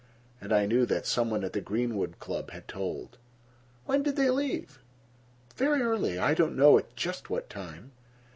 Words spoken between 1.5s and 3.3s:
the Greenwood Club had told.